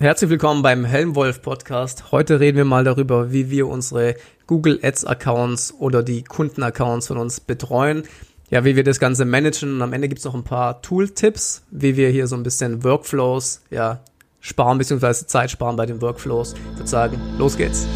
[0.00, 2.12] Herzlich willkommen beim Helmwolf Podcast.
[2.12, 4.14] Heute reden wir mal darüber, wie wir unsere
[4.46, 8.04] Google Ads Accounts oder die Kundenaccounts von uns betreuen.
[8.48, 11.96] Ja, wie wir das Ganze managen und am Ende gibt's noch ein paar Tool-Tipps, wie
[11.96, 13.98] wir hier so ein bisschen Workflows, ja,
[14.38, 15.26] sparen bzw.
[15.26, 16.54] Zeit sparen bei den Workflows.
[16.54, 17.88] Ich würde sagen, los geht's.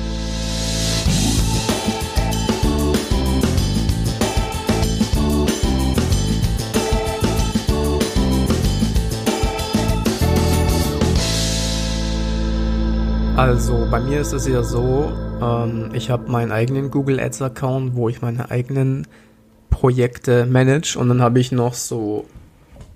[13.36, 17.96] Also bei mir ist es ja so, ähm, ich habe meinen eigenen Google Ads Account,
[17.96, 19.06] wo ich meine eigenen
[19.70, 22.26] Projekte manage und dann habe ich noch so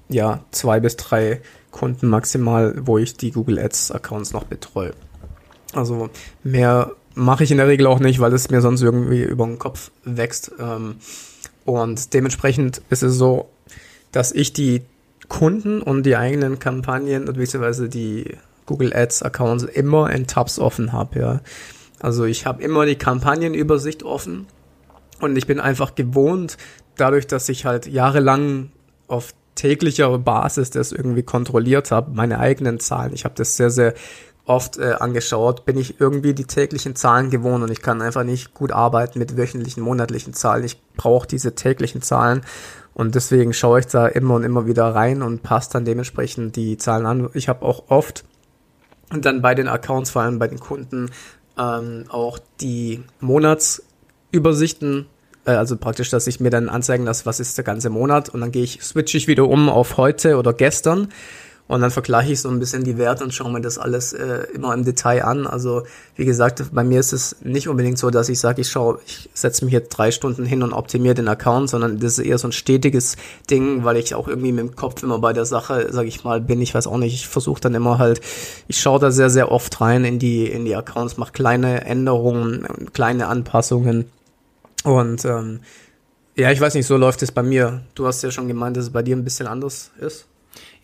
[0.09, 4.93] ja zwei bis drei Kunden maximal, wo ich die Google Ads Accounts noch betreue.
[5.73, 6.11] Also
[6.45, 9.59] mehr mache ich in der Regel auch nicht, weil es mir sonst irgendwie über den
[9.59, 10.53] Kopf wächst.
[10.61, 10.97] Ähm,
[11.65, 13.49] und dementsprechend ist es so,
[14.13, 14.83] dass ich die
[15.29, 21.19] Kunden und die eigenen Kampagnen beziehungsweise die Google Ads Accounts immer in Tabs offen habe,
[21.19, 21.41] ja.
[22.01, 24.47] Also ich habe immer die Kampagnenübersicht offen
[25.21, 26.59] und ich bin einfach gewohnt,
[26.97, 28.71] dadurch, dass ich halt jahrelang
[29.09, 33.15] auf täglicher Basis das irgendwie kontrolliert habe, meine eigenen Zahlen.
[33.15, 33.95] Ich habe das sehr, sehr
[34.45, 38.55] oft äh, angeschaut, bin ich irgendwie die täglichen Zahlen gewohnt und ich kann einfach nicht
[38.55, 40.65] gut arbeiten mit wöchentlichen, monatlichen Zahlen.
[40.65, 42.43] Ich brauche diese täglichen Zahlen
[42.95, 46.77] und deswegen schaue ich da immer und immer wieder rein und passe dann dementsprechend die
[46.77, 47.29] Zahlen an.
[47.35, 48.25] Ich habe auch oft
[49.11, 51.11] und dann bei den Accounts, vor allem bei den Kunden,
[51.59, 55.07] ähm, auch die Monatsübersichten,
[55.45, 58.29] äh, also praktisch, dass ich mir dann anzeigen lasse, was ist der ganze Monat.
[58.29, 61.09] Und dann gehe ich, switche ich wieder um auf heute oder gestern
[61.69, 64.47] und dann vergleiche ich so ein bisschen die Werte und schaue mir das alles äh,
[64.55, 65.47] immer im Detail an.
[65.47, 65.83] Also
[66.15, 69.29] wie gesagt, bei mir ist es nicht unbedingt so, dass ich sage, ich schaue, ich
[69.35, 72.49] setze mich jetzt drei Stunden hin und optimiere den Account, sondern das ist eher so
[72.49, 73.17] ein stetiges
[73.51, 76.41] Ding, weil ich auch irgendwie mit dem Kopf immer bei der Sache, sage ich mal,
[76.41, 76.63] bin.
[76.63, 78.21] Ich weiß auch nicht, ich versuche dann immer halt,
[78.69, 82.67] ich schaue da sehr, sehr oft rein in die, in die Accounts, mache kleine Änderungen,
[82.93, 84.07] kleine Anpassungen
[84.87, 85.61] und ähm,
[86.37, 87.83] ja, ich weiß nicht, so läuft es bei mir.
[87.95, 90.27] Du hast ja schon gemeint, dass es bei dir ein bisschen anders ist.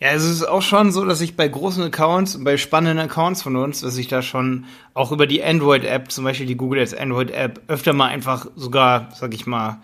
[0.03, 3.55] Ja, es ist auch schon so, dass ich bei großen Accounts, bei spannenden Accounts von
[3.55, 7.61] uns, dass ich da schon auch über die Android-App, zum Beispiel die Google Ads Android-App,
[7.69, 9.79] öfter mal einfach sogar, sag ich mal,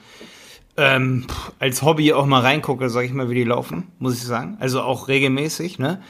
[0.75, 1.25] ähm,
[1.59, 4.58] als Hobby auch mal reingucke, sag ich mal, wie die laufen, muss ich sagen.
[4.59, 6.02] Also auch regelmäßig, ne?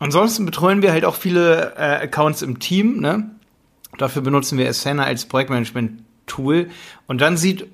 [0.00, 3.30] Ansonsten betreuen wir halt auch viele äh, Accounts im Team, ne?
[3.98, 6.70] Dafür benutzen wir Asana als Projektmanagement-Tool.
[7.06, 7.68] Und dann sieht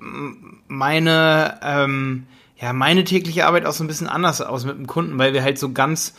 [0.67, 2.27] meine, ähm,
[2.61, 5.41] ja, meine tägliche Arbeit auch so ein bisschen anders aus mit dem Kunden, weil wir
[5.43, 6.13] halt so ganz,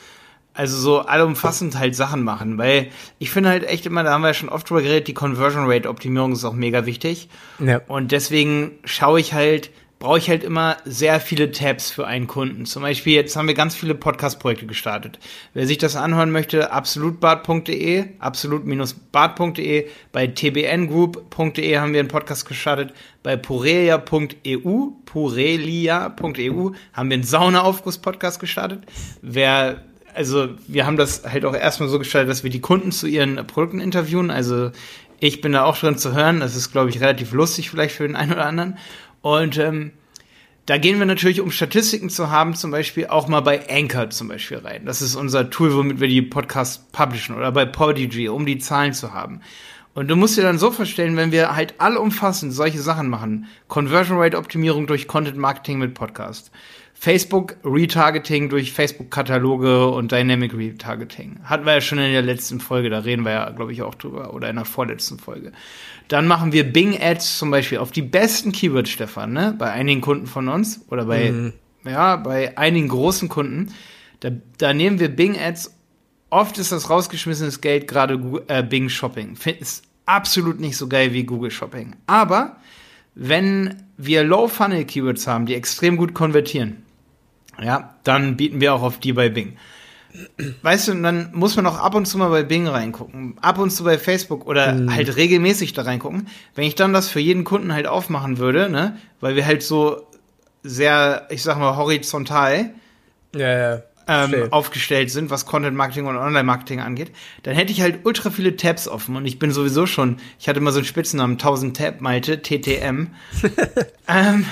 [0.54, 2.88] also so allumfassend halt Sachen machen, weil
[3.18, 5.70] ich finde halt echt immer, da haben wir ja schon oft drüber geredet, die Conversion
[5.70, 7.28] Rate Optimierung ist auch mega wichtig.
[7.60, 7.80] Ja.
[7.86, 9.70] Und deswegen schaue ich halt,
[10.02, 12.66] brauche ich halt immer sehr viele Tabs für einen Kunden.
[12.66, 15.20] Zum Beispiel, jetzt haben wir ganz viele Podcast-Projekte gestartet.
[15.54, 22.92] Wer sich das anhören möchte, absolutbad.de, absolut-bad.de, bei tbngroup.de haben wir einen Podcast gestartet,
[23.22, 28.82] bei purelia.eu, purelia.eu haben wir einen Saunaaufguss-Podcast gestartet.
[29.22, 29.84] Wer
[30.14, 33.46] also wir haben das halt auch erstmal so gestaltet, dass wir die Kunden zu ihren
[33.46, 34.30] Produkten interviewen.
[34.30, 34.72] Also
[35.20, 36.40] ich bin da auch drin zu hören.
[36.40, 38.76] Das ist, glaube ich, relativ lustig vielleicht für den einen oder anderen.
[39.22, 39.92] Und ähm,
[40.66, 44.28] da gehen wir natürlich, um Statistiken zu haben, zum Beispiel auch mal bei Anchor zum
[44.28, 44.84] Beispiel rein.
[44.84, 48.92] Das ist unser Tool, womit wir die Podcasts publishen oder bei Podigy, um die Zahlen
[48.92, 49.40] zu haben.
[49.94, 54.18] Und du musst dir dann so vorstellen, wenn wir halt allumfassend solche Sachen machen, Conversion
[54.18, 56.50] Rate Optimierung durch Content Marketing mit Podcast,
[57.02, 61.40] Facebook Retargeting durch Facebook Kataloge und Dynamic Retargeting.
[61.42, 63.96] Hatten wir ja schon in der letzten Folge, da reden wir ja, glaube ich, auch
[63.96, 65.50] drüber, oder in der vorletzten Folge.
[66.06, 69.52] Dann machen wir Bing Ads zum Beispiel auf die besten Keywords, Stefan, ne?
[69.58, 71.52] Bei einigen Kunden von uns oder bei, mhm.
[71.84, 73.74] ja, bei einigen großen Kunden.
[74.20, 75.74] Da, da nehmen wir Bing Ads.
[76.30, 79.36] Oft ist das rausgeschmissenes Geld gerade äh, Bing Shopping.
[79.58, 81.96] Ist absolut nicht so geil wie Google Shopping.
[82.06, 82.58] Aber
[83.16, 86.81] wenn wir Low Funnel Keywords haben, die extrem gut konvertieren,
[87.62, 89.56] ja, dann bieten wir auch auf die bei Bing.
[90.60, 93.58] Weißt du, und dann muss man auch ab und zu mal bei Bing reingucken, ab
[93.58, 94.94] und zu bei Facebook oder mhm.
[94.94, 96.28] halt regelmäßig da reingucken.
[96.54, 100.06] Wenn ich dann das für jeden Kunden halt aufmachen würde, ne, weil wir halt so
[100.62, 102.70] sehr, ich sag mal, horizontal
[103.34, 103.82] ja, ja.
[104.06, 107.12] Ähm, aufgestellt sind, was Content Marketing und Online Marketing angeht,
[107.44, 110.60] dann hätte ich halt ultra viele Tabs offen und ich bin sowieso schon, ich hatte
[110.60, 113.08] mal so einen Spitznamen, 1000 Tab Malte, TTM.
[114.08, 114.44] ähm,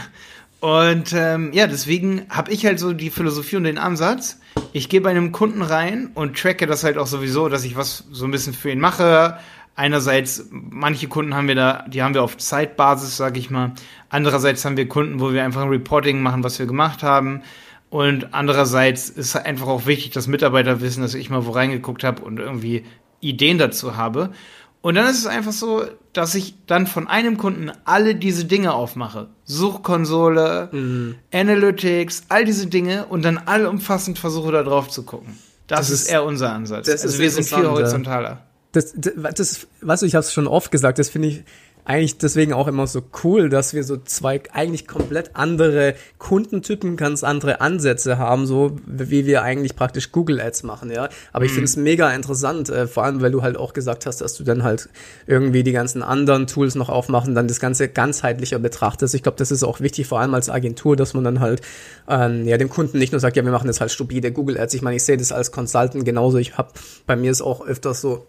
[0.61, 4.39] und ähm, ja, deswegen habe ich halt so die Philosophie und den Ansatz,
[4.73, 8.05] ich gehe bei einem Kunden rein und tracke das halt auch sowieso, dass ich was
[8.11, 9.39] so ein bisschen für ihn mache.
[9.75, 13.73] Einerseits, manche Kunden haben wir da, die haben wir auf Zeitbasis, sage ich mal.
[14.11, 17.41] Andererseits haben wir Kunden, wo wir einfach ein Reporting machen, was wir gemacht haben.
[17.89, 22.23] Und andererseits ist einfach auch wichtig, dass Mitarbeiter wissen, dass ich mal wo reingeguckt habe
[22.23, 22.85] und irgendwie
[23.21, 24.31] Ideen dazu habe.
[24.83, 28.73] Und dann ist es einfach so, dass ich dann von einem Kunden alle diese Dinge
[28.73, 29.29] aufmache.
[29.45, 31.17] Suchkonsole, mhm.
[31.33, 35.39] Analytics, all diese Dinge und dann allumfassend versuche da drauf zu gucken.
[35.67, 36.89] Das, das ist, ist eher unser Ansatz.
[36.89, 38.45] also wir sind viel horizontaler.
[38.73, 41.45] Das, das, das, weißt du, ich habe es schon oft gesagt, das finde ich
[41.91, 47.25] eigentlich deswegen auch immer so cool, dass wir so zwei eigentlich komplett andere Kundentypen, ganz
[47.25, 51.09] andere Ansätze haben, so wie wir eigentlich praktisch Google Ads machen, ja.
[51.33, 51.55] Aber ich mhm.
[51.57, 54.45] finde es mega interessant, äh, vor allem, weil du halt auch gesagt hast, dass du
[54.45, 54.89] dann halt
[55.27, 59.17] irgendwie die ganzen anderen Tools noch aufmachen, dann das Ganze ganzheitlicher betrachtest.
[59.17, 61.61] Ich glaube, das ist auch wichtig, vor allem als Agentur, dass man dann halt
[62.09, 64.75] ähm, ja dem Kunden nicht nur sagt, ja, wir machen jetzt halt stupide Google Ads.
[64.75, 66.39] Ich meine, ich sehe das als Consultant genauso.
[66.39, 66.71] Ich habe
[67.09, 68.29] bei mir ist auch öfters so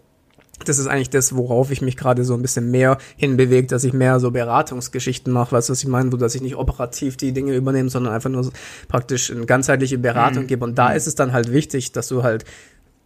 [0.64, 3.92] das ist eigentlich das, worauf ich mich gerade so ein bisschen mehr hinbewege, dass ich
[3.92, 7.32] mehr so Beratungsgeschichten mache, weißt du, was ich meine, so dass ich nicht operativ die
[7.32, 8.50] Dinge übernehme, sondern einfach nur
[8.88, 10.48] praktisch eine ganzheitliche Beratung mhm.
[10.48, 10.64] gebe.
[10.64, 10.96] Und da mhm.
[10.96, 12.44] ist es dann halt wichtig, dass du halt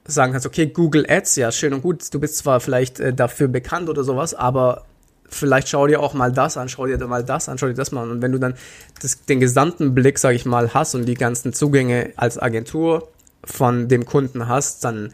[0.06, 3.48] sagen kannst, okay, Google Ads, ja, schön und gut, du bist zwar vielleicht äh, dafür
[3.48, 4.84] bekannt oder sowas, aber
[5.28, 7.92] vielleicht schau dir auch mal das an, schau dir mal das an, schau dir das
[7.92, 8.10] mal an.
[8.10, 8.54] Und wenn du dann
[9.00, 13.08] das, den gesamten Blick, sag ich mal, hast und die ganzen Zugänge als Agentur
[13.44, 15.12] von dem Kunden hast, dann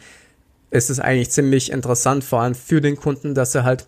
[0.73, 3.87] ist es eigentlich ziemlich interessant, vor allem für den Kunden, dass er halt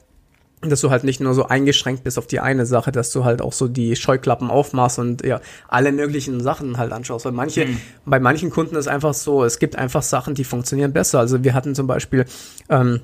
[0.60, 3.42] dass du halt nicht nur so eingeschränkt bist auf die eine Sache, dass du halt
[3.42, 7.26] auch so die Scheuklappen aufmachst und ja, alle möglichen Sachen halt anschaust.
[7.26, 7.76] Weil manche, mhm.
[8.06, 11.18] bei manchen Kunden ist einfach so, es gibt einfach Sachen, die funktionieren besser.
[11.18, 12.24] Also wir hatten zum Beispiel,
[12.70, 13.00] ähm,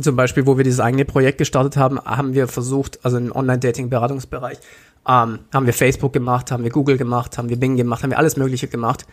[0.00, 4.58] zum Beispiel, wo wir dieses eigene Projekt gestartet haben, haben wir versucht, also im Online-Dating-Beratungsbereich,
[5.06, 8.18] ähm, haben wir Facebook gemacht, haben wir Google gemacht, haben wir Bing gemacht, haben wir
[8.18, 9.06] alles Mögliche gemacht.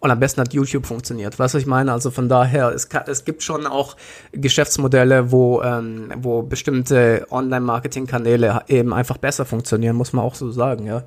[0.00, 1.38] Und am besten hat YouTube funktioniert.
[1.38, 1.92] Weißt du, was ich meine?
[1.92, 3.96] Also von daher, es, kann, es gibt schon auch
[4.32, 10.86] Geschäftsmodelle, wo, ähm, wo bestimmte Online-Marketing-Kanäle eben einfach besser funktionieren, muss man auch so sagen,
[10.86, 11.02] ja.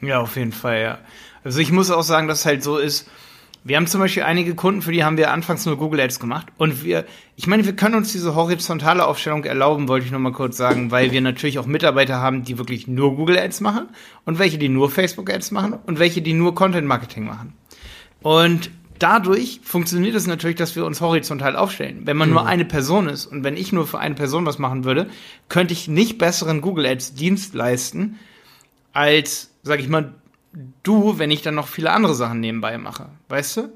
[0.00, 0.98] Ja, auf jeden Fall, ja.
[1.44, 3.08] Also ich muss auch sagen, dass es halt so ist,
[3.64, 6.46] wir haben zum Beispiel einige Kunden, für die haben wir anfangs nur Google Ads gemacht.
[6.56, 7.04] Und wir,
[7.36, 10.90] ich meine, wir können uns diese horizontale Aufstellung erlauben, wollte ich nur mal kurz sagen,
[10.90, 13.88] weil wir natürlich auch Mitarbeiter haben, die wirklich nur Google Ads machen
[14.24, 17.52] und welche, die nur Facebook Ads machen und welche, die nur Content Marketing machen.
[18.28, 22.02] Und dadurch funktioniert es natürlich, dass wir uns horizontal aufstellen.
[22.04, 22.34] Wenn man mhm.
[22.34, 25.08] nur eine Person ist und wenn ich nur für eine Person was machen würde,
[25.48, 28.18] könnte ich nicht besseren Google Ads Dienst leisten
[28.92, 30.12] als, sag ich mal,
[30.82, 33.06] du, wenn ich dann noch viele andere Sachen nebenbei mache.
[33.30, 33.72] Weißt du?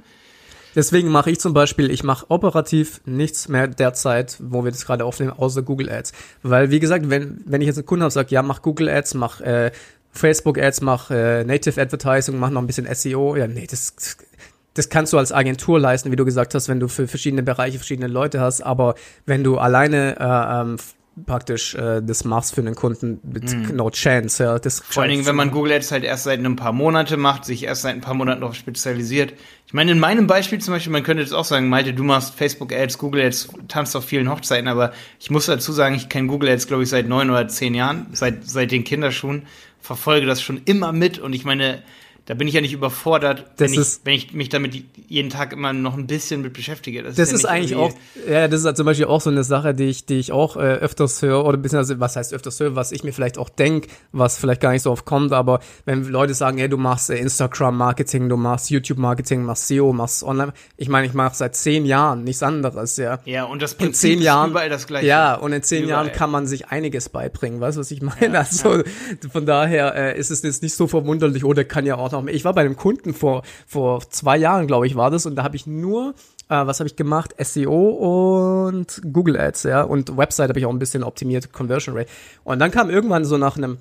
[0.76, 5.06] Deswegen mache ich zum Beispiel, ich mache operativ nichts mehr derzeit, wo wir das gerade
[5.06, 6.12] aufnehmen, außer Google Ads.
[6.43, 9.14] Weil, wie gesagt, wenn, wenn ich jetzt einen Kunden habe, sage, ja, mach Google Ads,
[9.14, 9.70] mach äh,
[10.12, 13.94] Facebook Ads, mach äh, Native Advertising, mach noch ein bisschen SEO, ja, nee, das
[14.75, 17.79] das kannst du als Agentur leisten, wie du gesagt hast, wenn du für verschiedene Bereiche
[17.79, 18.95] verschiedene Leute hast, aber
[19.27, 20.77] wenn du alleine äh, ähm,
[21.27, 23.77] praktisch äh, das machst für einen Kunden mit mm.
[23.77, 24.43] no chance.
[24.43, 27.21] Ja, das Vor allen Dingen, wenn man Google Ads halt erst seit ein paar Monaten
[27.21, 29.35] macht, sich erst seit ein paar Monaten noch spezialisiert.
[29.67, 32.35] Ich meine, in meinem Beispiel zum Beispiel, man könnte jetzt auch sagen, Malte, du machst
[32.35, 36.29] Facebook Ads, Google Ads, tanzt auf vielen Hochzeiten, aber ich muss dazu sagen, ich kenne
[36.29, 39.43] Google Ads, glaube ich, seit neun oder zehn Jahren, seit, seit den Kinderschuhen,
[39.81, 41.83] verfolge das schon immer mit und ich meine,
[42.27, 45.73] da bin ich ja nicht überfordert, wenn, ich, wenn ich mich damit jeden Tag immer
[45.73, 47.03] noch ein bisschen mit beschäftige.
[47.03, 47.93] Das, das ist, ja ist eigentlich auch,
[48.29, 50.57] ja, das ist halt zum Beispiel auch so eine Sache, die ich, die ich auch
[50.57, 53.89] äh, öfters höre, oder beziehungsweise, was heißt öfters höre, was ich mir vielleicht auch denke,
[54.13, 57.17] was vielleicht gar nicht so oft kommt, aber wenn Leute sagen, hey, du machst äh,
[57.17, 62.23] Instagram-Marketing, du machst YouTube-Marketing, machst SEO, machst Online, ich meine, ich mache seit zehn Jahren
[62.23, 63.19] nichts anderes, ja.
[63.25, 65.09] Ja, und das Prinzip in zehn Jahren, überall das gleiche.
[65.09, 66.07] Ja, und in zehn überall.
[66.07, 68.35] Jahren kann man sich einiges beibringen, weißt du, was ich meine?
[68.35, 68.83] Ja, also, ja.
[69.33, 72.45] von daher äh, ist es jetzt nicht so verwunderlich, oder kann ja auch noch, ich
[72.45, 75.26] war bei einem Kunden, vor, vor zwei Jahren, glaube ich, war das.
[75.26, 76.14] Und da habe ich nur,
[76.49, 77.35] äh, was habe ich gemacht?
[77.38, 79.83] SEO und Google Ads, ja.
[79.83, 82.11] Und Website habe ich auch ein bisschen optimiert, Conversion Rate.
[82.45, 83.78] Und dann kam irgendwann so nach einem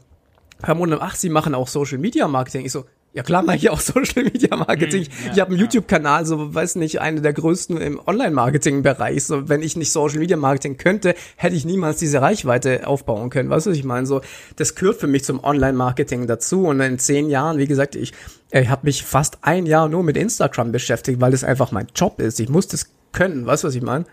[0.61, 2.65] paar Monaten, ach, sie machen auch Social Media Marketing.
[2.65, 5.01] Ich so, ja klar, mache ich auch Social Media Marketing.
[5.01, 5.65] Mhm, ja, ich habe einen ja.
[5.65, 9.23] YouTube-Kanal, so weiß nicht, eine der größten im Online-Marketing-Bereich.
[9.23, 13.49] So, wenn ich nicht Social Media Marketing könnte, hätte ich niemals diese Reichweite aufbauen können.
[13.49, 14.05] Weißt du, was ich meine?
[14.05, 14.21] So,
[14.55, 16.65] das gehört für mich zum Online-Marketing dazu.
[16.67, 18.13] Und in zehn Jahren, wie gesagt, ich,
[18.51, 22.21] ich habe mich fast ein Jahr nur mit Instagram beschäftigt, weil das einfach mein Job
[22.21, 22.39] ist.
[22.39, 23.45] Ich muss das können.
[23.45, 24.05] Weißt du, was ich meine?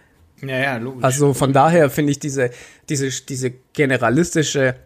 [0.43, 1.05] Ja, ja, logisch.
[1.05, 2.51] Also von daher finde ich diese,
[2.89, 4.77] diese, diese generalistische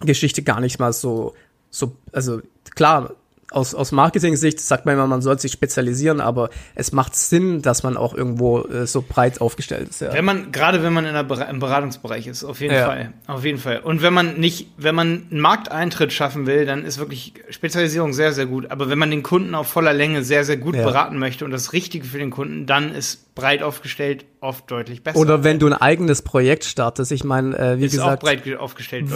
[0.00, 1.34] Geschichte gar nicht mal so,
[1.70, 2.40] so, also
[2.74, 3.14] klar,
[3.50, 7.82] aus, aus Marketing-Sicht sagt man immer, man soll sich spezialisieren, aber es macht Sinn, dass
[7.82, 10.02] man auch irgendwo äh, so breit aufgestellt ist.
[10.02, 10.12] Ja.
[10.12, 12.86] Wenn man, gerade wenn man in der, im Beratungsbereich ist, auf jeden ja.
[12.86, 13.12] Fall.
[13.26, 13.80] Auf jeden Fall.
[13.80, 18.32] Und wenn man nicht, wenn man einen Markteintritt schaffen will, dann ist wirklich Spezialisierung sehr,
[18.32, 18.70] sehr gut.
[18.70, 20.84] Aber wenn man den Kunden auf voller Länge sehr, sehr gut ja.
[20.84, 25.18] beraten möchte und das Richtige für den Kunden, dann ist breit aufgestellt oft deutlich besser.
[25.18, 27.12] Oder wenn du ein eigenes Projekt startest.
[27.12, 28.22] Ich meine, äh, wie ist gesagt.
[28.22, 29.06] Auch breit aufgestellt.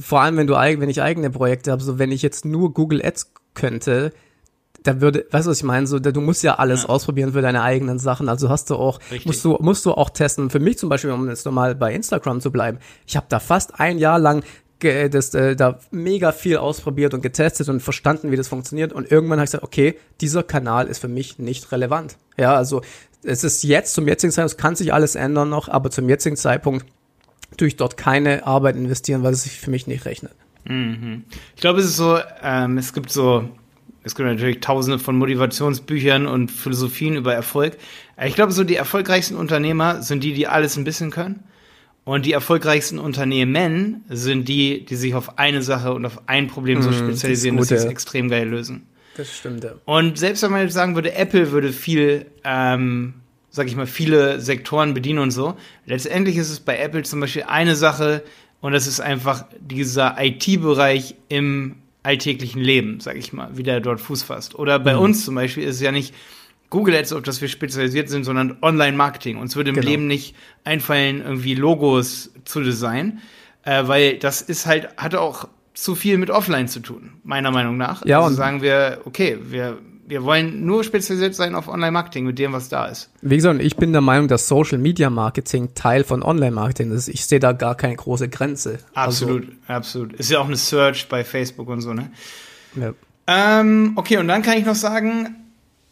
[0.00, 3.04] Vor allem, wenn du wenn ich eigene Projekte habe, so wenn ich jetzt nur Google
[3.04, 4.12] Ads könnte,
[4.82, 5.86] da würde, weißt du, was ich meine?
[5.86, 6.88] So, da, du musst ja alles Ja.
[6.90, 8.28] ausprobieren für deine eigenen Sachen.
[8.28, 9.26] Also hast du auch, Richtig.
[9.26, 10.50] musst du, musst du auch testen.
[10.50, 13.80] Für mich zum Beispiel, um jetzt nochmal bei Instagram zu bleiben, ich habe da fast
[13.80, 14.44] ein Jahr lang
[14.80, 18.92] das, äh, da mega viel ausprobiert und getestet und verstanden, wie das funktioniert.
[18.92, 22.18] Und irgendwann habe ich gesagt, okay, dieser Kanal ist für mich nicht relevant.
[22.36, 22.82] Ja, also
[23.22, 26.36] es ist jetzt zum jetzigen Zeitpunkt, es kann sich alles ändern noch, aber zum jetzigen
[26.36, 26.84] Zeitpunkt
[27.56, 30.32] tue ich dort keine Arbeit investieren, weil es sich für mich nicht rechnet.
[31.56, 33.48] Ich glaube, es ist so, ähm, es gibt so,
[34.02, 37.76] es gibt natürlich tausende von Motivationsbüchern und Philosophien über Erfolg.
[38.16, 41.44] Aber Ich glaube, so die erfolgreichsten Unternehmer sind die, die alles ein bisschen können.
[42.04, 46.82] Und die erfolgreichsten Unternehmen sind die, die sich auf eine Sache und auf ein Problem
[46.82, 48.86] so das ist spezialisieren, gut, dass sie es extrem geil lösen.
[49.16, 49.72] Das stimmt, ja.
[49.86, 53.14] Und selbst wenn man jetzt sagen würde, Apple würde viel, ähm,
[53.54, 55.54] sag ich mal, viele Sektoren bedienen und so,
[55.86, 58.24] letztendlich ist es bei Apple zum Beispiel eine Sache
[58.60, 64.00] und das ist einfach dieser IT-Bereich im alltäglichen Leben, sag ich mal, wie der dort
[64.00, 64.56] Fuß fasst.
[64.56, 66.12] Oder bei uns zum Beispiel ist es ja nicht
[66.68, 69.36] Google Ads, auf das wir spezialisiert sind, sondern Online-Marketing.
[69.38, 69.88] Uns würde im Genau.
[69.88, 70.34] Leben nicht
[70.64, 73.20] einfallen, irgendwie Logos zu designen,
[73.62, 77.76] äh, weil das ist halt, hat auch zu viel mit Offline zu tun, meiner Meinung
[77.76, 78.04] nach.
[78.04, 82.38] Ja, also und- sagen wir, okay, wir, wir wollen nur spezialisiert sein auf Online-Marketing mit
[82.38, 83.10] dem, was da ist.
[83.22, 87.08] Wie gesagt, ich bin der Meinung, dass Social Media Marketing Teil von Online Marketing ist.
[87.08, 88.78] Ich sehe da gar keine große Grenze.
[88.94, 90.12] Absolut, absolut.
[90.14, 92.10] Ist ja auch eine Search bei Facebook und so, ne?
[92.74, 92.94] Also, ja.
[93.26, 95.36] Ähm, okay, und dann kann ich noch sagen,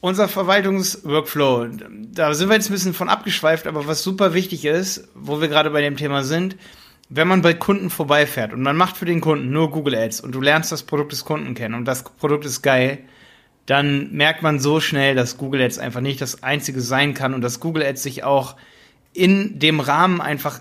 [0.00, 1.68] unser Verwaltungsworkflow,
[2.12, 5.48] da sind wir jetzt ein bisschen von abgeschweift, aber was super wichtig ist, wo wir
[5.48, 6.56] gerade bei dem Thema sind,
[7.08, 10.34] wenn man bei Kunden vorbeifährt und man macht für den Kunden nur Google Ads und
[10.34, 12.98] du lernst das Produkt des Kunden kennen und das Produkt ist geil,
[13.66, 17.42] dann merkt man so schnell, dass Google Ads einfach nicht das einzige sein kann und
[17.42, 18.56] dass Google Ads sich auch
[19.12, 20.60] in dem Rahmen einfach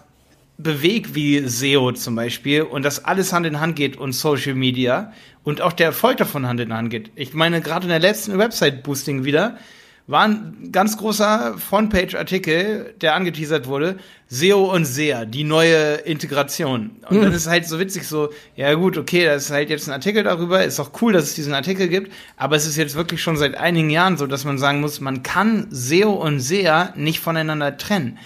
[0.58, 5.14] bewegt wie SEO zum Beispiel und dass alles Hand in Hand geht und Social Media
[5.44, 7.12] und auch der Erfolg davon Hand in Hand geht.
[7.16, 9.58] Ich meine, gerade in der letzten Website-Boosting wieder
[10.12, 16.92] war ein ganz großer Frontpage-Artikel, der angeteasert wurde, SEO und SEA, die neue Integration.
[17.10, 19.94] Und dann ist halt so witzig so, ja gut, okay, das ist halt jetzt ein
[19.94, 23.22] Artikel darüber, ist auch cool, dass es diesen Artikel gibt, aber es ist jetzt wirklich
[23.22, 27.20] schon seit einigen Jahren so, dass man sagen muss, man kann SEO und SEA nicht
[27.20, 28.20] voneinander trennen.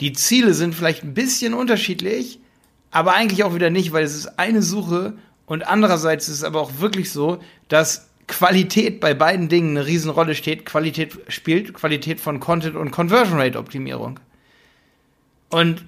[0.00, 2.40] Die Ziele sind vielleicht ein bisschen unterschiedlich,
[2.90, 5.14] aber eigentlich auch wieder nicht, weil es ist eine Suche.
[5.46, 7.38] Und andererseits ist es aber auch wirklich so,
[7.68, 10.64] dass Qualität bei beiden Dingen eine Riesenrolle steht.
[10.64, 14.20] Qualität spielt Qualität von Content und Conversion Rate Optimierung.
[15.50, 15.84] Und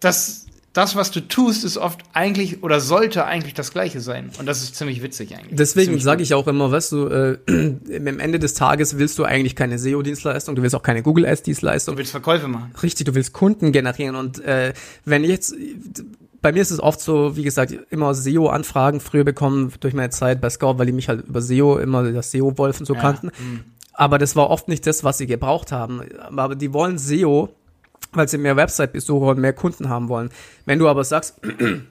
[0.00, 4.30] das, das, was du tust, ist oft eigentlich oder sollte eigentlich das Gleiche sein.
[4.38, 5.56] Und das ist ziemlich witzig eigentlich.
[5.56, 7.38] Deswegen sage ich auch immer, weißt du, äh,
[7.96, 11.30] am Ende des Tages willst du eigentlich keine SEO-Dienstleistung, du willst auch keine Google Du
[11.30, 11.96] Ads-Dienstleistung.
[11.98, 12.72] willst Verkäufe machen.
[12.82, 14.72] Richtig, du willst Kunden generieren und äh,
[15.04, 15.54] wenn ich jetzt
[16.46, 20.40] bei mir ist es oft so, wie gesagt, immer SEO-Anfragen früher bekommen durch meine Zeit
[20.40, 23.26] bei Scout, weil die mich halt über SEO immer das SEO-Wolf und so Ja, kannten.
[23.26, 23.64] mm.
[23.94, 26.02] Aber das war oft nicht das, was sie gebraucht haben.
[26.36, 27.48] Aber die wollen SEO,
[28.12, 30.30] weil sie mehr Website-Besucher und mehr Kunden haben wollen.
[30.66, 31.40] Wenn du aber sagst,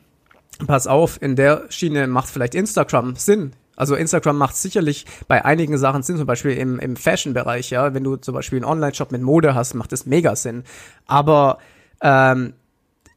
[0.68, 3.52] pass auf, in der Schiene macht vielleicht Instagram Sinn.
[3.76, 7.94] Also Instagram macht sicherlich bei einigen Sachen Sinn, zum Beispiel im, im Fashion-Bereich, ja.
[7.94, 10.64] Wenn du zum Beispiel einen Online-Shop mit Mode hast, macht das mega Sinn.
[11.08, 11.58] Aber
[12.00, 12.54] ähm,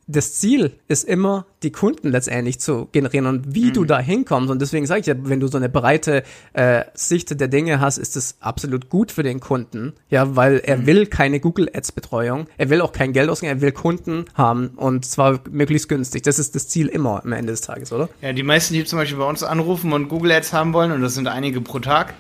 [0.09, 4.50] das Ziel ist immer, die Kunden letztendlich zu generieren und wie du da hinkommst.
[4.50, 6.23] Und deswegen sage ich ja, wenn du so eine breite
[6.55, 9.93] äh, Sicht der Dinge hast, ist es absolut gut für den Kunden.
[10.09, 12.47] Ja, weil er will keine Google Ads Betreuung.
[12.57, 13.53] Er will auch kein Geld ausgeben.
[13.53, 16.23] Er will Kunden haben und zwar möglichst günstig.
[16.23, 18.09] Das ist das Ziel immer am Ende des Tages, oder?
[18.23, 21.03] Ja, die meisten, die zum Beispiel bei uns anrufen und Google Ads haben wollen, und
[21.03, 22.15] das sind einige pro Tag,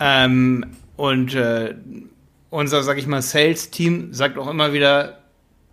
[0.00, 0.66] ähm,
[0.96, 1.74] und äh,
[2.50, 5.18] unser, sag ich mal, Sales-Team sagt auch immer wieder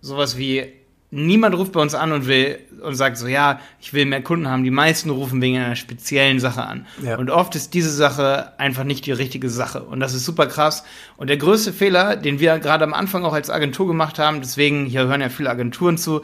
[0.01, 0.80] sowas wie,
[1.11, 4.47] niemand ruft bei uns an und will und sagt so, ja, ich will mehr Kunden
[4.47, 4.63] haben.
[4.63, 6.87] Die meisten rufen wegen einer speziellen Sache an.
[7.03, 7.17] Ja.
[7.17, 9.83] Und oft ist diese Sache einfach nicht die richtige Sache.
[9.83, 10.83] Und das ist super krass.
[11.17, 14.85] Und der größte Fehler, den wir gerade am Anfang auch als Agentur gemacht haben, deswegen,
[14.85, 16.21] hier hören ja viele Agenturen zu,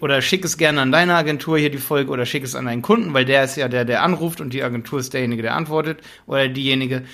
[0.00, 2.82] oder schick es gerne an deine Agentur hier die Folge oder schick es an deinen
[2.82, 6.00] Kunden, weil der ist ja der, der anruft und die Agentur ist derjenige, der antwortet
[6.26, 7.04] oder diejenige.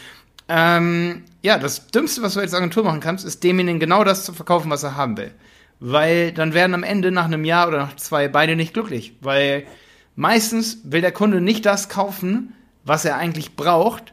[0.49, 4.33] Ähm, ja, das Dümmste, was du als Agentur machen kannst, ist demjenigen genau das zu
[4.33, 5.33] verkaufen, was er haben will.
[5.81, 9.15] Weil dann werden am Ende nach einem Jahr oder nach zwei beide nicht glücklich.
[9.21, 9.65] Weil
[10.15, 14.13] meistens will der Kunde nicht das kaufen, was er eigentlich braucht.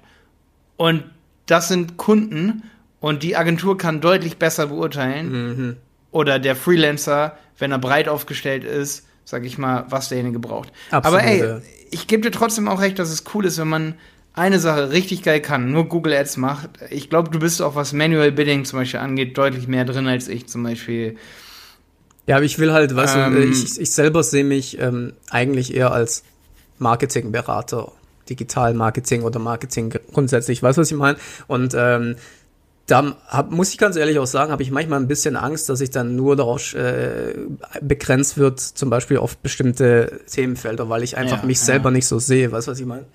[0.78, 1.04] Und
[1.46, 2.64] das sind Kunden
[3.00, 5.78] und die Agentur kann deutlich besser beurteilen.
[6.12, 10.72] Oder der Freelancer, wenn er breit aufgestellt ist, sag ich mal, was derjenige braucht.
[10.92, 13.96] Absolut, Aber ey, ich gebe dir trotzdem auch recht, dass es cool ist, wenn man
[14.34, 16.70] eine Sache richtig geil kann, nur Google Ads macht.
[16.92, 20.28] Ich glaube, du bist auch, was Manual Bidding zum Beispiel angeht, deutlich mehr drin als
[20.28, 21.18] ich zum Beispiel.
[22.28, 23.34] Ja, aber ich will halt, weißt Ähm.
[23.34, 26.24] du, ich, ich selber sehe mich ähm, eigentlich eher als
[26.78, 27.92] Marketingberater.
[28.30, 31.18] Digital-Marketing oder Marketing grundsätzlich, weißt du, was ich meine?
[31.48, 32.18] Und ähm,
[32.86, 35.82] da hab, muss ich ganz ehrlich auch sagen, habe ich manchmal ein bisschen Angst, dass
[35.82, 37.34] ich dann nur darauf äh,
[37.82, 41.66] begrenzt wird, zum Beispiel auf bestimmte Themenfelder, weil ich einfach ja, mich ja.
[41.66, 42.52] selber nicht so sehe.
[42.52, 43.06] Weißt du, was ich meine?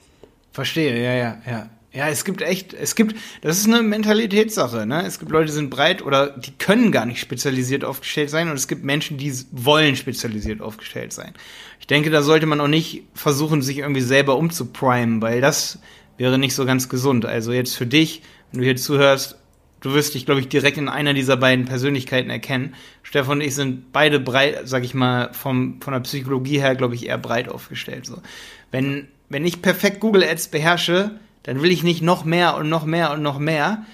[0.53, 1.71] Verstehe, ja, ja, ja.
[1.95, 5.05] Ja, es gibt echt, es gibt, das ist eine Mentalitätssache, ne?
[5.05, 8.57] Es gibt Leute, die sind breit oder die können gar nicht spezialisiert aufgestellt sein und
[8.57, 11.35] es gibt Menschen, die wollen spezialisiert aufgestellt sein.
[11.81, 15.81] Ich denke, da sollte man auch nicht versuchen, sich irgendwie selber umzuprimen, weil das
[16.17, 17.27] wäre nicht so ganz gesund.
[17.27, 19.37] Also jetzt für dich, wenn du hier zuhörst,
[19.81, 22.75] du wirst dich, glaube ich, direkt in einer dieser beiden Persönlichkeiten erkennen.
[23.03, 26.95] Stefan und ich sind beide breit, sag ich mal, vom, von der Psychologie her, glaube
[26.95, 28.07] ich, eher breit aufgestellt.
[28.07, 28.23] So.
[28.71, 32.85] Wenn, wenn ich perfekt Google Ads beherrsche, dann will ich nicht noch mehr und noch
[32.85, 33.85] mehr und noch mehr,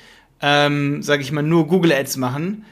[0.40, 2.64] ähm, sage ich mal, nur Google Ads machen,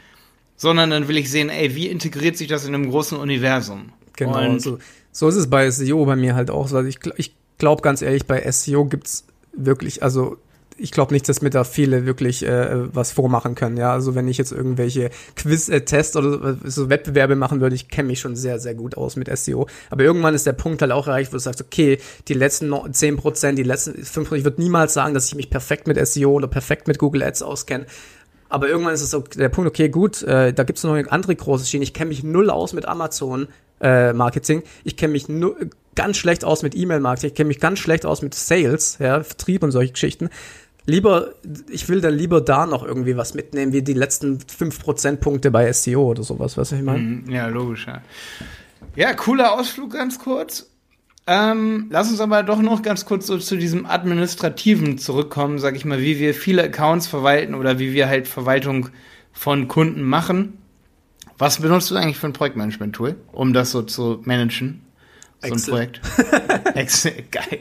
[0.56, 3.92] sondern dann will ich sehen, ey, wie integriert sich das in einem großen Universum?
[4.14, 4.78] Genau, und so,
[5.12, 6.64] so ist es bei SEO bei mir halt auch.
[6.64, 10.38] Also ich, ich glaube ganz ehrlich, bei SEO gibt's wirklich, also
[10.78, 13.76] ich glaube nicht, dass mir da viele wirklich äh, was vormachen können.
[13.76, 18.20] Ja, also wenn ich jetzt irgendwelche Quiz-Tests oder so Wettbewerbe machen würde, ich kenne mich
[18.20, 19.66] schon sehr, sehr gut aus mit SEO.
[19.90, 23.16] Aber irgendwann ist der Punkt halt auch erreicht, wo du sagst, okay, die letzten 10
[23.16, 26.48] Prozent, die letzten 5 ich würde niemals sagen, dass ich mich perfekt mit SEO oder
[26.48, 27.86] perfekt mit Google Ads auskenne.
[28.48, 31.10] Aber irgendwann ist es so der Punkt, okay, gut, äh, da gibt es noch eine
[31.10, 31.82] andere große Schiene.
[31.82, 33.48] Ich kenne mich null aus mit Amazon
[33.80, 34.62] äh, Marketing.
[34.84, 35.56] Ich kenne mich nur
[35.94, 37.30] ganz schlecht aus mit E-Mail-Marketing.
[37.30, 40.30] Ich kenne mich ganz schlecht aus mit Sales, ja, Vertrieb und solche Geschichten
[40.86, 41.34] lieber,
[41.68, 45.70] ich will dann lieber da noch irgendwie was mitnehmen, wie die letzten 5 Prozentpunkte bei
[45.72, 46.98] SEO oder sowas, was ich meine.
[47.00, 48.00] Mhm, ja, logisch, ja.
[48.94, 50.70] Ja, cooler Ausflug ganz kurz.
[51.26, 55.84] Ähm, lass uns aber doch noch ganz kurz so zu diesem Administrativen zurückkommen, sag ich
[55.84, 58.90] mal, wie wir viele Accounts verwalten oder wie wir halt Verwaltung
[59.32, 60.58] von Kunden machen.
[61.36, 64.85] Was benutzt du eigentlich für ein Projektmanagement-Tool, um das so zu managen?
[65.42, 66.00] So ein Projekt.
[66.74, 67.60] Excel, geil.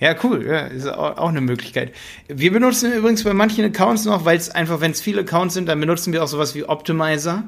[0.00, 0.46] ja, cool.
[0.46, 1.92] Ja, ist auch eine Möglichkeit.
[2.28, 5.66] Wir benutzen übrigens bei manchen Accounts noch, weil es einfach, wenn es viele Accounts sind,
[5.66, 7.44] dann benutzen wir auch sowas wie Optimizer.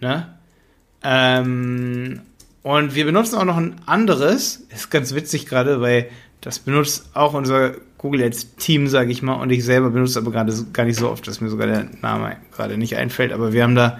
[0.00, 0.34] Ne?
[1.02, 2.20] Ähm,
[2.62, 4.66] und wir benutzen auch noch ein anderes.
[4.74, 6.08] Ist ganz witzig gerade, weil
[6.40, 10.30] das benutzt auch unser Google Ads Team, sage ich mal, und ich selber benutze aber
[10.30, 13.32] gerade gar nicht so oft, dass mir sogar der Name gerade nicht einfällt.
[13.32, 13.98] Aber wir haben da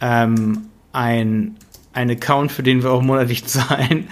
[0.00, 1.56] ähm, ein
[1.92, 4.08] ein Account, für den wir auch monatlich zahlen.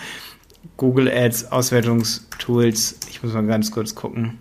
[0.76, 2.98] Google Ads, Auswertungstools.
[3.10, 4.38] Ich muss mal ganz kurz gucken.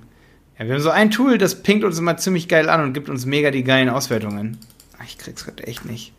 [0.58, 3.10] Ja, wir haben so ein Tool, das pinkt uns immer ziemlich geil an und gibt
[3.10, 4.58] uns mega die geilen Auswertungen.
[4.98, 6.14] Ach, ich krieg's gerade echt nicht.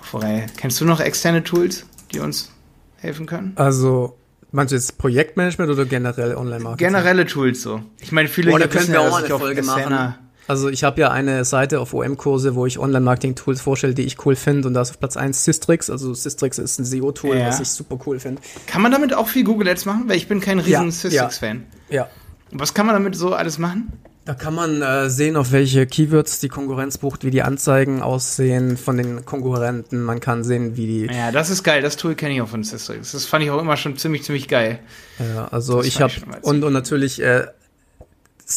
[0.00, 0.46] Vorher.
[0.56, 2.52] Kennst du noch externe Tools, die uns
[2.98, 3.52] helfen können?
[3.54, 4.18] Also,
[4.50, 6.86] meinst du jetzt Projektmanagement oder generell Online-Marketing?
[6.88, 7.80] Generelle Tools so.
[8.00, 10.14] Ich meine, viele Boah, da können wir auch eine Folge machen.
[10.48, 14.36] Also ich habe ja eine Seite auf OM-Kurse, wo ich Online-Marketing-Tools vorstelle, die ich cool
[14.36, 14.68] finde.
[14.68, 15.88] Und da ist auf Platz 1 Systrix.
[15.88, 17.46] Also Systrix ist ein SEO-Tool, ja.
[17.46, 18.42] was ich super cool finde.
[18.66, 20.04] Kann man damit auch viel Google Ads machen?
[20.08, 21.64] Weil ich bin kein riesen ja, Systrix-Fan.
[21.90, 22.08] Ja.
[22.50, 23.92] Was kann man damit so alles machen?
[24.24, 28.76] Da kann man äh, sehen, auf welche Keywords die Konkurrenz bucht, wie die Anzeigen aussehen
[28.76, 30.00] von den Konkurrenten.
[30.00, 31.12] Man kann sehen, wie die.
[31.12, 31.82] Ja, das ist geil.
[31.82, 33.12] Das Tool kenne ich auch von Systrix.
[33.12, 34.78] Das fand ich auch immer schon ziemlich, ziemlich geil.
[35.18, 37.46] Ja, also das ich habe und, und natürlich äh,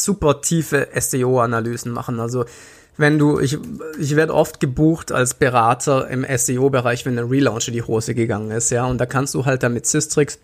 [0.03, 2.19] super tiefe SEO-Analysen machen.
[2.19, 2.45] Also
[2.97, 3.57] wenn du, ich,
[3.99, 8.51] ich werde oft gebucht als Berater im SEO-Bereich, wenn ein Relaunch in die Hose gegangen
[8.51, 10.39] ist, ja, und da kannst du halt damit Systrix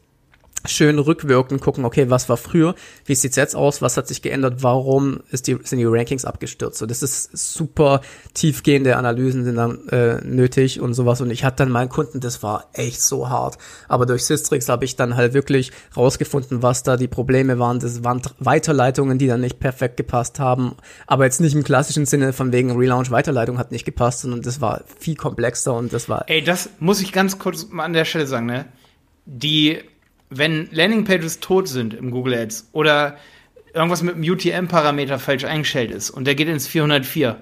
[0.65, 4.63] schön rückwirkend gucken, okay, was war früher, wie sieht's jetzt aus, was hat sich geändert,
[4.63, 6.77] warum ist die, sind die Rankings abgestürzt.
[6.77, 8.01] So, das ist super
[8.33, 11.21] tiefgehende Analysen sind dann äh, nötig und sowas.
[11.21, 13.57] Und ich hatte dann meinen Kunden, das war echt so hart.
[13.87, 17.79] Aber durch Systrix habe ich dann halt wirklich rausgefunden, was da die Probleme waren.
[17.79, 20.75] Das waren Weiterleitungen, die dann nicht perfekt gepasst haben.
[21.07, 24.61] Aber jetzt nicht im klassischen Sinne von wegen Relaunch Weiterleitung hat nicht gepasst, sondern das
[24.61, 26.25] war viel komplexer und das war.
[26.27, 28.65] Ey, das muss ich ganz kurz mal an der Stelle sagen, ne?
[29.25, 29.79] Die
[30.31, 33.17] wenn Landingpages tot sind im Google Ads oder
[33.73, 37.37] irgendwas mit dem UTM-Parameter falsch eingestellt ist und der geht ins 404,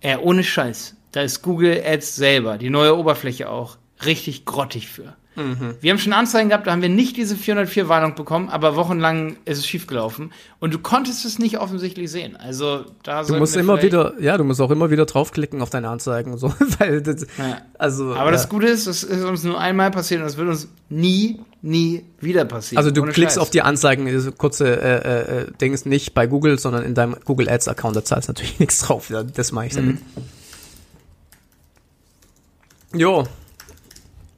[0.00, 5.16] äh, ohne Scheiß, da ist Google Ads selber, die neue Oberfläche auch, richtig grottig für.
[5.36, 5.74] Mhm.
[5.80, 9.58] Wir haben schon Anzeigen gehabt, da haben wir nicht diese 404-Warnung bekommen, aber wochenlang ist
[9.58, 10.32] es schiefgelaufen.
[10.60, 12.36] Und du konntest es nicht offensichtlich sehen.
[12.36, 15.88] Also da Du musst immer wieder, ja, du musst auch immer wieder draufklicken auf deine
[15.90, 16.38] Anzeigen.
[16.38, 17.58] So, weil das, ja.
[17.78, 18.30] also, aber ja.
[18.32, 22.04] das Gute ist, es ist uns nur einmal passiert und es wird uns nie, nie
[22.20, 22.78] wieder passieren.
[22.78, 23.38] Also du klickst Scheiß.
[23.38, 27.16] auf die Anzeigen, diese kurze äh, äh, äh Dings nicht bei Google, sondern in deinem
[27.24, 29.12] Google Ads Account, da zahlst du natürlich nichts drauf.
[29.34, 29.96] Das mache ich damit.
[29.96, 30.22] Mhm.
[32.98, 33.26] Jo,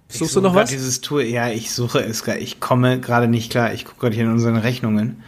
[0.09, 0.71] Suchst du noch was?
[0.71, 2.39] Dieses Tool, ja, ich suche es gerade.
[2.39, 3.75] Ich komme gerade nicht klar.
[3.75, 5.23] Ich gucke gerade hier in unseren Rechnungen.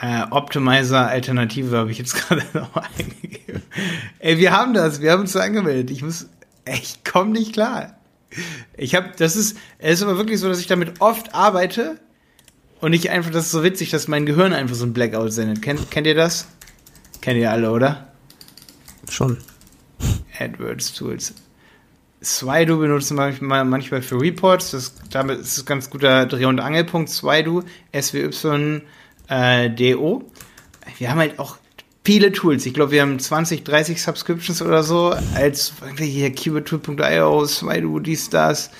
[0.00, 3.62] Äh, Optimizer Alternative habe ich jetzt gerade noch eingegeben.
[4.18, 5.00] Ey, wir haben das.
[5.00, 5.90] Wir haben uns angemeldet.
[5.90, 6.28] Ich muss,
[6.66, 7.96] ich komme nicht klar.
[8.76, 12.00] Ich habe, das ist, es ist aber wirklich so, dass ich damit oft arbeite
[12.80, 15.62] und ich einfach, das ist so witzig, dass mein Gehirn einfach so ein Blackout sendet.
[15.62, 16.46] Kennt, kennt ihr das?
[17.20, 18.08] Kennt ihr alle, oder?
[19.08, 19.38] Schon.
[20.38, 21.34] AdWords Tools.
[22.22, 24.72] Swido benutzen wir manchmal für Reports.
[24.72, 27.08] Das, damit ist es ganz guter Dreh- und Angelpunkt.
[27.08, 27.62] Swido,
[27.98, 28.82] SWY,
[29.28, 30.30] äh, DO.
[30.98, 31.56] Wir haben halt auch
[32.04, 32.66] viele Tools.
[32.66, 35.14] Ich glaube, wir haben 20, 30 Subscriptions oder so.
[35.34, 38.70] Als hier keywordtool.io, Swido, dies, das.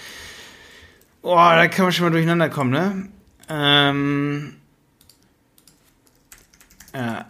[1.22, 3.08] Boah, da kann man schon mal durcheinander kommen, ne?
[3.48, 4.56] Ähm,
[6.94, 7.26] ja.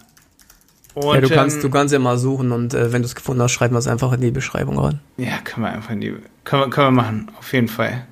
[0.93, 3.15] Und, ja, du kannst, ähm, du kannst ja mal suchen und äh, wenn du es
[3.15, 4.99] gefunden hast, schreiben wir es einfach in die Beschreibung rein.
[5.17, 8.05] Ja, können wir einfach in die, können wir, können wir machen, auf jeden Fall.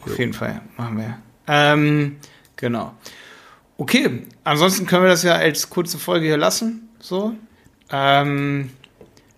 [0.00, 0.16] Auf jo.
[0.16, 1.18] jeden Fall machen wir.
[1.46, 2.16] Ähm,
[2.56, 2.94] genau.
[3.76, 7.34] Okay, ansonsten können wir das ja als kurze Folge hier lassen, so.
[7.90, 8.70] Ähm,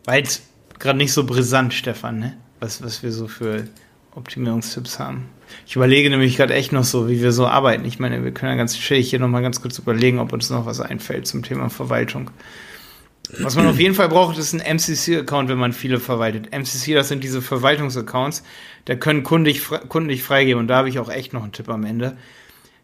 [0.05, 0.43] weil es
[0.79, 2.37] gerade nicht so brisant, Stefan, ne?
[2.61, 3.65] Was, was wir so für
[4.15, 5.29] Optimierungstipps haben.
[5.67, 7.85] Ich überlege nämlich gerade echt noch so, wie wir so arbeiten.
[7.85, 10.67] Ich meine, wir können ja ganz chillig hier nochmal ganz kurz überlegen, ob uns noch
[10.67, 12.31] was einfällt zum Thema Verwaltung.
[13.39, 16.53] Was man auf jeden Fall braucht, ist ein MCC-Account, wenn man viele verwaltet.
[16.53, 18.45] MCC, das sind diese Verwaltungsaccounts.
[18.85, 20.61] Da können Kunden dich freigeben.
[20.61, 22.17] Und da habe ich auch echt noch einen Tipp am Ende.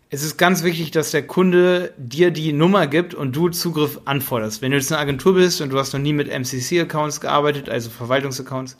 [0.09, 4.61] Es ist ganz wichtig, dass der Kunde dir die Nummer gibt und du Zugriff anforderst.
[4.61, 7.91] Wenn du jetzt eine Agentur bist und du hast noch nie mit MCC-Accounts gearbeitet, also
[7.91, 8.77] Verwaltungsaccounts,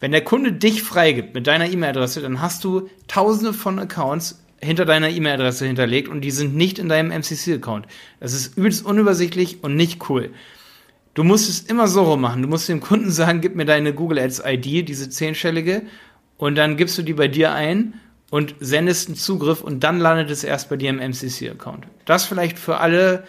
[0.00, 4.84] wenn der Kunde dich freigibt mit deiner E-Mail-Adresse, dann hast du tausende von Accounts hinter
[4.84, 7.86] deiner E-Mail-Adresse hinterlegt und die sind nicht in deinem MCC-Account.
[8.18, 10.30] Das ist übelst unübersichtlich und nicht cool.
[11.14, 12.42] Du musst es immer so rum machen.
[12.42, 15.82] Du musst dem Kunden sagen, gib mir deine Google Ads ID, diese zehnstellige,
[16.36, 17.94] und dann gibst du die bei dir ein
[18.30, 21.86] und sendest einen Zugriff und dann landet es erst bei dir im MCC-Account.
[22.04, 23.24] Das vielleicht für alle,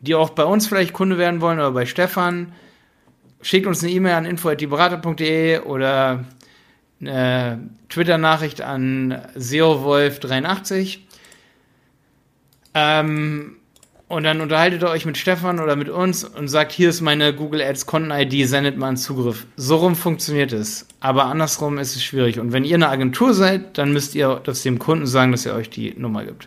[0.00, 2.52] die auch bei uns vielleicht Kunde werden wollen oder bei Stefan.
[3.40, 6.24] Schickt uns eine E-Mail an info.dieberater.de oder
[7.00, 10.98] eine Twitter-Nachricht an SEOWolf83.
[12.74, 13.56] Ähm,
[14.12, 17.34] und dann unterhaltet ihr euch mit Stefan oder mit uns und sagt, hier ist meine
[17.34, 19.46] Google Ads Konten-ID, sendet mal einen Zugriff.
[19.56, 20.86] So rum funktioniert es.
[21.00, 22.38] Aber andersrum ist es schwierig.
[22.38, 25.54] Und wenn ihr eine Agentur seid, dann müsst ihr das dem Kunden sagen, dass er
[25.54, 26.46] euch die Nummer gibt.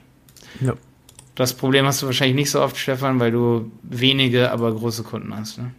[0.61, 0.73] Ja.
[1.33, 5.35] Das Problem hast du wahrscheinlich nicht so oft, Stefan, weil du wenige, aber große Kunden
[5.35, 5.57] hast.
[5.57, 5.71] Ne?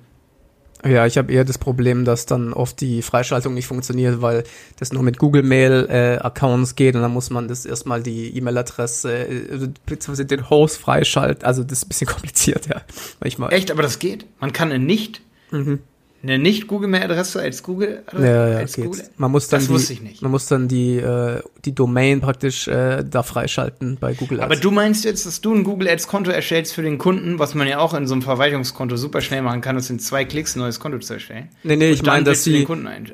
[0.86, 4.44] Ja, ich habe eher das Problem, dass dann oft die Freischaltung nicht funktioniert, weil
[4.78, 8.36] das nur mit Google Mail äh, Accounts geht und dann muss man das erstmal die
[8.36, 11.44] E-Mail-Adresse äh, beziehungsweise den Host freischalten.
[11.44, 12.82] Also das ist ein bisschen kompliziert, ja.
[13.20, 13.52] Manchmal.
[13.52, 14.26] Echt, aber das geht.
[14.40, 15.20] Man kann nicht
[15.50, 15.80] mhm
[16.22, 19.02] eine nicht Google Mail Adresse als Google Adresse ja, ja, als Google?
[19.16, 20.22] Man muss dann das die, wusste ich nicht.
[20.22, 24.44] Man muss dann die äh, die Domain praktisch äh, da freischalten bei Google Ads.
[24.44, 27.54] Aber du meinst jetzt, dass du ein Google Ads Konto erstellst für den Kunden, was
[27.54, 30.56] man ja auch in so einem Verwaltungskonto super schnell machen kann, das in zwei Klicks
[30.56, 31.48] ein neues Konto zu erstellen.
[31.62, 32.66] Nee, nee, ich meine, dass die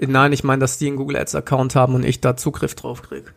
[0.07, 3.03] Nein, ich meine, dass die einen Google Ads Account haben und ich da Zugriff drauf
[3.03, 3.33] kriege.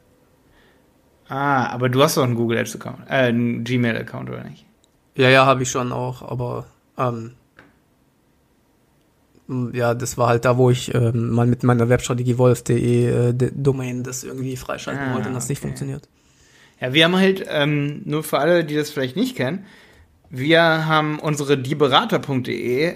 [1.28, 4.66] Ah, aber du hast doch einen Google Ads Account, äh, einen Gmail Account oder nicht?
[5.16, 7.32] Ja, ja, habe ich schon auch, aber ähm,
[9.74, 14.04] ja, das war halt da, wo ich ähm, mal mit meiner Webstrategie wolf.de äh, Domain
[14.04, 15.52] das irgendwie freischalten ah, wollte und das okay.
[15.54, 16.08] nicht funktioniert.
[16.82, 19.66] Ja, wir haben halt, ähm, nur für alle, die das vielleicht nicht kennen,
[20.30, 22.96] wir haben unsere dieberater.de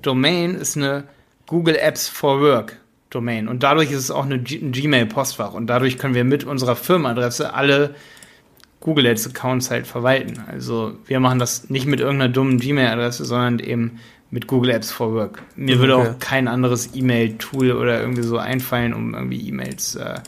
[0.00, 1.04] Domain ist eine
[1.46, 2.78] Google Apps for Work
[3.10, 6.24] Domain und dadurch ist es auch eine G ein Gmail Postfach und dadurch können wir
[6.24, 7.94] mit unserer Firmenadresse alle
[8.80, 10.42] Google Ads Accounts halt verwalten.
[10.46, 13.98] Also wir machen das nicht mit irgendeiner dummen Gmail Adresse, sondern eben
[14.30, 15.42] mit Google Apps for Work.
[15.56, 15.80] Mir okay.
[15.80, 20.20] würde auch kein anderes E-Mail-Tool oder irgendwie so einfallen, um irgendwie E-Mails äh,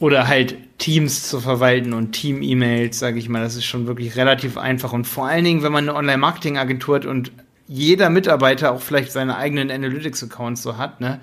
[0.00, 3.42] oder halt Teams zu verwalten und Team-E-Mails, sage ich mal.
[3.42, 4.92] Das ist schon wirklich relativ einfach.
[4.92, 7.32] Und vor allen Dingen, wenn man eine Online-Marketing-Agentur hat und
[7.66, 11.20] jeder Mitarbeiter auch vielleicht seine eigenen Analytics-Accounts so hat, ne,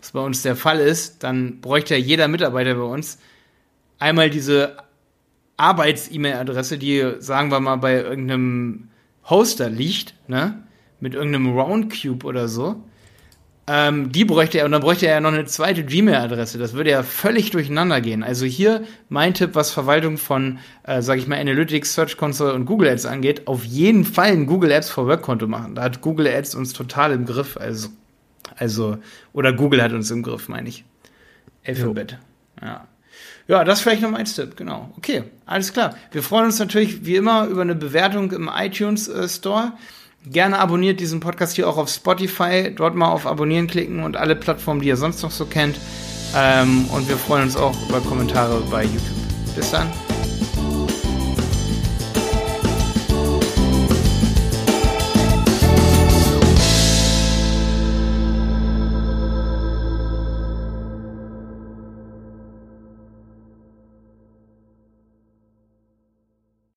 [0.00, 3.18] was bei uns der Fall ist, dann bräuchte ja jeder Mitarbeiter bei uns
[4.02, 4.78] einmal diese
[5.56, 8.88] Arbeits-E-Mail-Adresse, die, sagen wir mal, bei irgendeinem
[9.28, 10.64] Hoster liegt, ne?
[11.02, 12.76] Mit irgendeinem Roundcube oder so.
[13.66, 16.58] Ähm, die bräuchte er, und dann bräuchte er ja noch eine zweite Gmail-Adresse.
[16.58, 18.22] Das würde ja völlig durcheinander gehen.
[18.22, 22.66] Also hier mein Tipp, was Verwaltung von, äh, sag ich mal, Analytics, Search Console und
[22.66, 25.74] Google Ads angeht, auf jeden Fall ein Google Ads for Work Konto machen.
[25.74, 27.56] Da hat Google Ads uns total im Griff.
[27.56, 27.88] Also,
[28.56, 28.98] also,
[29.32, 30.84] oder Google hat uns im Griff, meine ich.
[31.66, 32.18] Alphabet.
[32.60, 32.86] Ja.
[33.48, 34.92] Ja, das ist vielleicht noch mein Tipp, genau.
[34.96, 35.96] Okay, alles klar.
[36.12, 39.72] Wir freuen uns natürlich wie immer über eine Bewertung im iTunes äh, Store.
[40.24, 42.72] Gerne abonniert diesen Podcast hier auch auf Spotify.
[42.74, 45.76] Dort mal auf Abonnieren klicken und alle Plattformen, die ihr sonst noch so kennt.
[46.36, 49.16] Ähm, und wir freuen uns auch über Kommentare bei YouTube.
[49.56, 49.88] Bis dann.